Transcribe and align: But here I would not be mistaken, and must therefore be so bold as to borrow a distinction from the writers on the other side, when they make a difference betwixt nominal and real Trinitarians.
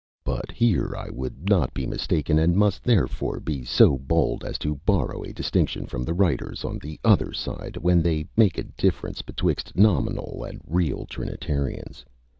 But 0.23 0.49
here 0.51 0.95
I 0.97 1.11
would 1.11 1.47
not 1.47 1.75
be 1.75 1.85
mistaken, 1.85 2.39
and 2.39 2.55
must 2.55 2.83
therefore 2.83 3.39
be 3.39 3.63
so 3.63 3.99
bold 3.99 4.43
as 4.43 4.57
to 4.65 4.79
borrow 4.83 5.21
a 5.21 5.31
distinction 5.31 5.85
from 5.85 6.01
the 6.01 6.15
writers 6.15 6.65
on 6.65 6.79
the 6.79 6.99
other 7.03 7.33
side, 7.33 7.77
when 7.77 8.01
they 8.01 8.25
make 8.35 8.57
a 8.57 8.63
difference 8.63 9.21
betwixt 9.21 9.77
nominal 9.77 10.43
and 10.43 10.59
real 10.65 11.05
Trinitarians. 11.05 12.03